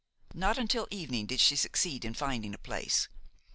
Not 0.33 0.57
until 0.57 0.87
evening 0.89 1.27
did 1.27 1.39
she 1.39 1.55
succeed 1.55 2.03
in 2.03 2.15
finding 2.15 2.55
a 2.55 2.57
place. 2.57 3.07